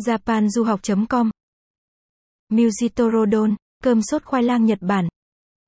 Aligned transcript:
japanduhoc.com 0.00 1.30
Mujitorodon, 2.52 3.54
cơm 3.82 4.02
sốt 4.02 4.24
khoai 4.24 4.42
lang 4.42 4.64
Nhật 4.64 4.78
Bản. 4.80 5.08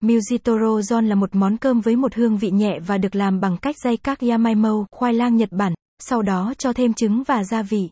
Mujitorodon 0.03 1.07
là 1.07 1.15
một 1.15 1.35
món 1.35 1.57
cơm 1.57 1.81
với 1.81 1.97
một 1.97 2.15
hương 2.15 2.39
vị 2.39 2.51
nhẹ 2.51 2.79
và 2.87 2.99
được 2.99 3.15
làm 3.15 3.41
bằng 3.41 3.57
cách 3.57 3.77
dây 3.85 3.97
các 3.97 4.21
yamaimo, 4.21 4.87
khoai 4.91 5.15
lang 5.15 5.37
Nhật 5.37 5.53
Bản, 5.53 5.75
sau 5.99 6.23
đó 6.23 6.55
cho 6.59 6.73
thêm 6.73 6.95
trứng 6.95 7.23
và 7.23 7.45
gia 7.45 7.63
vị. 7.63 7.91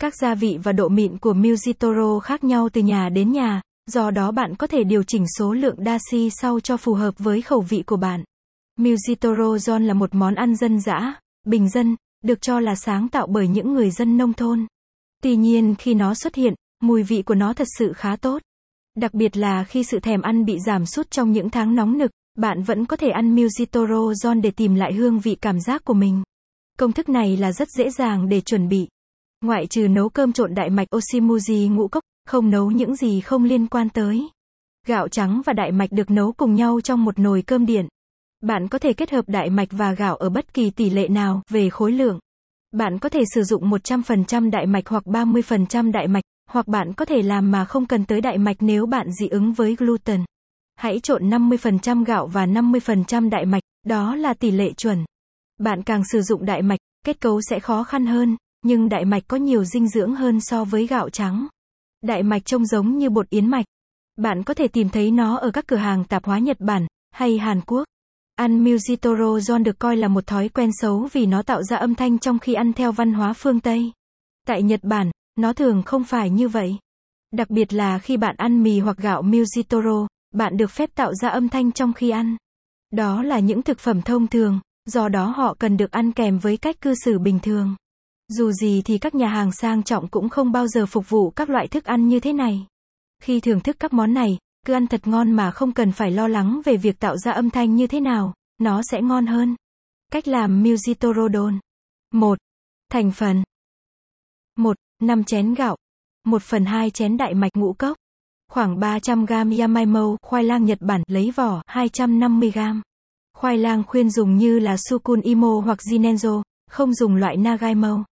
Các 0.00 0.14
gia 0.20 0.34
vị 0.34 0.58
và 0.62 0.72
độ 0.72 0.88
mịn 0.88 1.18
của 1.18 1.34
Mujitoro 1.34 2.18
khác 2.20 2.44
nhau 2.44 2.68
từ 2.72 2.80
nhà 2.80 3.08
đến 3.08 3.32
nhà, 3.32 3.60
do 3.86 4.10
đó 4.10 4.30
bạn 4.30 4.54
có 4.56 4.66
thể 4.66 4.84
điều 4.84 5.02
chỉnh 5.02 5.24
số 5.38 5.52
lượng 5.52 5.76
dashi 5.84 6.30
sau 6.30 6.60
cho 6.60 6.76
phù 6.76 6.94
hợp 6.94 7.14
với 7.18 7.42
khẩu 7.42 7.60
vị 7.60 7.82
của 7.86 7.96
bạn. 7.96 8.24
Mujitoro 8.78 9.78
là 9.86 9.94
một 9.94 10.14
món 10.14 10.34
ăn 10.34 10.56
dân 10.56 10.80
dã, 10.80 11.20
bình 11.46 11.68
dân, 11.68 11.96
được 12.24 12.40
cho 12.40 12.60
là 12.60 12.74
sáng 12.74 13.08
tạo 13.08 13.26
bởi 13.26 13.48
những 13.48 13.74
người 13.74 13.90
dân 13.90 14.16
nông 14.16 14.32
thôn. 14.32 14.66
Tuy 15.22 15.36
nhiên 15.36 15.74
khi 15.78 15.94
nó 15.94 16.14
xuất 16.14 16.34
hiện, 16.34 16.54
mùi 16.82 17.02
vị 17.02 17.22
của 17.22 17.34
nó 17.34 17.52
thật 17.52 17.68
sự 17.78 17.92
khá 17.92 18.16
tốt. 18.16 18.42
Đặc 18.96 19.14
biệt 19.14 19.36
là 19.36 19.64
khi 19.64 19.84
sự 19.84 20.00
thèm 20.00 20.22
ăn 20.22 20.44
bị 20.44 20.58
giảm 20.66 20.86
sút 20.86 21.10
trong 21.10 21.32
những 21.32 21.50
tháng 21.50 21.74
nóng 21.74 21.98
nực, 21.98 22.10
bạn 22.38 22.62
vẫn 22.62 22.86
có 22.86 22.96
thể 22.96 23.08
ăn 23.08 23.36
muzitoro 23.36 24.12
John 24.12 24.40
để 24.40 24.50
tìm 24.50 24.74
lại 24.74 24.92
hương 24.92 25.18
vị 25.18 25.34
cảm 25.34 25.60
giác 25.60 25.84
của 25.84 25.94
mình. 25.94 26.22
Công 26.78 26.92
thức 26.92 27.08
này 27.08 27.36
là 27.36 27.52
rất 27.52 27.68
dễ 27.70 27.90
dàng 27.90 28.28
để 28.28 28.40
chuẩn 28.40 28.68
bị. 28.68 28.88
Ngoại 29.44 29.66
trừ 29.66 29.88
nấu 29.88 30.08
cơm 30.08 30.32
trộn 30.32 30.54
đại 30.54 30.70
mạch 30.70 30.88
Oshimuji 30.94 31.74
ngũ 31.74 31.88
cốc, 31.88 32.02
không 32.26 32.50
nấu 32.50 32.70
những 32.70 32.96
gì 32.96 33.20
không 33.20 33.44
liên 33.44 33.66
quan 33.66 33.88
tới. 33.88 34.28
Gạo 34.86 35.08
trắng 35.08 35.42
và 35.46 35.52
đại 35.52 35.72
mạch 35.72 35.92
được 35.92 36.10
nấu 36.10 36.32
cùng 36.32 36.54
nhau 36.54 36.80
trong 36.80 37.04
một 37.04 37.18
nồi 37.18 37.42
cơm 37.42 37.66
điện. 37.66 37.88
Bạn 38.42 38.68
có 38.68 38.78
thể 38.78 38.92
kết 38.92 39.10
hợp 39.10 39.28
đại 39.28 39.50
mạch 39.50 39.68
và 39.70 39.92
gạo 39.92 40.16
ở 40.16 40.30
bất 40.30 40.54
kỳ 40.54 40.70
tỷ 40.70 40.90
lệ 40.90 41.08
nào 41.08 41.42
về 41.50 41.70
khối 41.70 41.92
lượng. 41.92 42.18
Bạn 42.72 42.98
có 42.98 43.08
thể 43.08 43.20
sử 43.34 43.42
dụng 43.42 43.70
100% 43.70 44.50
đại 44.50 44.66
mạch 44.66 44.88
hoặc 44.88 45.04
30% 45.06 45.92
đại 45.92 46.08
mạch, 46.08 46.24
hoặc 46.50 46.68
bạn 46.68 46.92
có 46.92 47.04
thể 47.04 47.22
làm 47.22 47.50
mà 47.50 47.64
không 47.64 47.86
cần 47.86 48.04
tới 48.04 48.20
đại 48.20 48.38
mạch 48.38 48.56
nếu 48.60 48.86
bạn 48.86 49.12
dị 49.12 49.28
ứng 49.28 49.52
với 49.52 49.76
gluten. 49.76 50.24
Hãy 50.76 51.00
trộn 51.00 51.30
50% 51.30 52.04
gạo 52.04 52.26
và 52.26 52.46
50% 52.46 53.30
đại 53.30 53.46
mạch, 53.46 53.62
đó 53.86 54.14
là 54.14 54.34
tỷ 54.34 54.50
lệ 54.50 54.72
chuẩn. 54.72 55.04
Bạn 55.58 55.82
càng 55.82 56.02
sử 56.12 56.22
dụng 56.22 56.44
đại 56.44 56.62
mạch, 56.62 56.78
kết 57.04 57.20
cấu 57.20 57.40
sẽ 57.40 57.60
khó 57.60 57.84
khăn 57.84 58.06
hơn, 58.06 58.36
nhưng 58.64 58.88
đại 58.88 59.04
mạch 59.04 59.22
có 59.28 59.36
nhiều 59.36 59.64
dinh 59.64 59.88
dưỡng 59.88 60.14
hơn 60.14 60.40
so 60.40 60.64
với 60.64 60.86
gạo 60.86 61.10
trắng. 61.10 61.46
Đại 62.02 62.22
mạch 62.22 62.44
trông 62.44 62.66
giống 62.66 62.98
như 62.98 63.10
bột 63.10 63.30
yến 63.30 63.46
mạch. 63.46 63.64
Bạn 64.16 64.42
có 64.42 64.54
thể 64.54 64.68
tìm 64.68 64.88
thấy 64.88 65.10
nó 65.10 65.36
ở 65.36 65.50
các 65.50 65.66
cửa 65.66 65.76
hàng 65.76 66.04
tạp 66.04 66.24
hóa 66.24 66.38
Nhật 66.38 66.60
Bản 66.60 66.86
hay 67.10 67.38
Hàn 67.38 67.60
Quốc. 67.66 67.84
Ăn 68.38 68.64
Mujitoro 68.64 69.38
John 69.38 69.62
được 69.62 69.78
coi 69.78 69.96
là 69.96 70.08
một 70.08 70.26
thói 70.26 70.48
quen 70.48 70.70
xấu 70.80 71.08
vì 71.12 71.26
nó 71.26 71.42
tạo 71.42 71.62
ra 71.62 71.76
âm 71.76 71.94
thanh 71.94 72.18
trong 72.18 72.38
khi 72.38 72.54
ăn 72.54 72.72
theo 72.72 72.92
văn 72.92 73.12
hóa 73.12 73.32
phương 73.32 73.60
Tây. 73.60 73.92
Tại 74.46 74.62
Nhật 74.62 74.80
Bản, 74.82 75.10
nó 75.36 75.52
thường 75.52 75.82
không 75.82 76.04
phải 76.04 76.30
như 76.30 76.48
vậy. 76.48 76.76
Đặc 77.32 77.50
biệt 77.50 77.72
là 77.72 77.98
khi 77.98 78.16
bạn 78.16 78.34
ăn 78.38 78.62
mì 78.62 78.78
hoặc 78.80 78.96
gạo 78.96 79.22
Mujitoro, 79.22 80.06
bạn 80.34 80.56
được 80.56 80.70
phép 80.70 80.90
tạo 80.94 81.14
ra 81.14 81.28
âm 81.28 81.48
thanh 81.48 81.72
trong 81.72 81.92
khi 81.92 82.10
ăn. 82.10 82.36
Đó 82.90 83.22
là 83.22 83.38
những 83.38 83.62
thực 83.62 83.78
phẩm 83.78 84.02
thông 84.02 84.26
thường, 84.26 84.60
do 84.86 85.08
đó 85.08 85.32
họ 85.36 85.54
cần 85.58 85.76
được 85.76 85.90
ăn 85.90 86.12
kèm 86.12 86.38
với 86.38 86.56
cách 86.56 86.80
cư 86.80 86.94
xử 87.04 87.18
bình 87.18 87.38
thường. 87.42 87.76
Dù 88.28 88.52
gì 88.52 88.82
thì 88.84 88.98
các 88.98 89.14
nhà 89.14 89.28
hàng 89.28 89.52
sang 89.52 89.82
trọng 89.82 90.08
cũng 90.08 90.28
không 90.28 90.52
bao 90.52 90.66
giờ 90.66 90.86
phục 90.86 91.08
vụ 91.08 91.30
các 91.30 91.50
loại 91.50 91.68
thức 91.68 91.84
ăn 91.84 92.08
như 92.08 92.20
thế 92.20 92.32
này. 92.32 92.66
Khi 93.22 93.40
thưởng 93.40 93.60
thức 93.60 93.76
các 93.80 93.92
món 93.92 94.14
này, 94.14 94.38
cứ 94.68 94.74
ăn 94.74 94.86
thật 94.86 95.06
ngon 95.06 95.30
mà 95.32 95.50
không 95.50 95.72
cần 95.72 95.92
phải 95.92 96.10
lo 96.10 96.28
lắng 96.28 96.60
về 96.64 96.76
việc 96.76 96.98
tạo 97.00 97.16
ra 97.16 97.32
âm 97.32 97.50
thanh 97.50 97.76
như 97.76 97.86
thế 97.86 98.00
nào, 98.00 98.34
nó 98.58 98.80
sẽ 98.90 99.02
ngon 99.02 99.26
hơn. 99.26 99.56
Cách 100.12 100.28
làm 100.28 100.62
Musitorodon 100.62 101.58
1. 102.14 102.38
Thành 102.90 103.10
phần 103.12 103.42
1. 104.56 104.76
5 105.02 105.24
chén 105.24 105.54
gạo 105.54 105.76
1 106.24 106.42
phần 106.42 106.64
2 106.64 106.90
chén 106.90 107.16
đại 107.16 107.34
mạch 107.34 107.56
ngũ 107.56 107.72
cốc 107.72 107.96
Khoảng 108.52 108.80
300 108.80 109.26
g 109.26 109.32
yamaimo, 109.60 110.16
khoai 110.22 110.44
lang 110.44 110.64
Nhật 110.64 110.78
Bản, 110.80 111.02
lấy 111.06 111.30
vỏ, 111.36 111.62
250 111.66 112.52
g. 112.54 112.58
Khoai 113.36 113.58
lang 113.58 113.82
khuyên 113.86 114.10
dùng 114.10 114.36
như 114.36 114.58
là 114.58 114.76
sukun 114.76 115.20
imo 115.20 115.60
hoặc 115.64 115.78
jinenzo, 115.78 116.42
không 116.70 116.94
dùng 116.94 117.14
loại 117.14 117.36
nagaimo. 117.36 118.04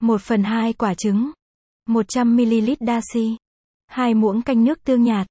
1 0.00 0.20
phần 0.20 0.42
2 0.42 0.72
quả 0.72 0.94
trứng. 0.94 1.30
100ml 1.88 2.76
dashi. 2.80 3.36
2 3.86 4.14
muỗng 4.14 4.42
canh 4.42 4.64
nước 4.64 4.84
tương 4.84 5.02
nhạt 5.02 5.26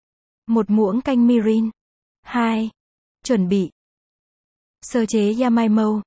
một 0.49 0.69
muỗng 0.69 1.01
canh 1.01 1.27
mirin. 1.27 1.69
2. 2.21 2.69
Chuẩn 3.23 3.49
bị. 3.49 3.69
Sơ 4.81 5.05
chế 5.05 5.33
yamaimo. 5.41 6.01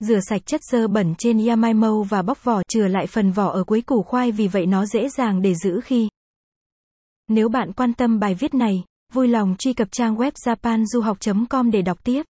Rửa 0.00 0.20
sạch 0.20 0.46
chất 0.46 0.60
dơ 0.70 0.88
bẩn 0.88 1.14
trên 1.18 1.46
yamaimo 1.46 2.02
và 2.02 2.22
bóc 2.22 2.44
vỏ 2.44 2.62
chừa 2.68 2.88
lại 2.88 3.06
phần 3.06 3.32
vỏ 3.32 3.52
ở 3.52 3.64
cuối 3.64 3.80
củ 3.80 4.02
khoai 4.02 4.32
vì 4.32 4.48
vậy 4.48 4.66
nó 4.66 4.86
dễ 4.86 5.08
dàng 5.08 5.42
để 5.42 5.54
giữ 5.54 5.80
khi. 5.84 6.08
Nếu 7.28 7.48
bạn 7.48 7.72
quan 7.72 7.92
tâm 7.92 8.18
bài 8.18 8.34
viết 8.34 8.54
này, 8.54 8.84
vui 9.12 9.28
lòng 9.28 9.56
truy 9.58 9.72
cập 9.72 9.88
trang 9.92 10.16
web 10.16 10.30
japanduhoc.com 10.30 11.70
để 11.70 11.82
đọc 11.82 12.04
tiếp. 12.04 12.22